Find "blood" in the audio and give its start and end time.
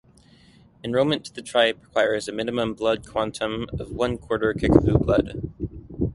2.73-3.05, 4.97-5.51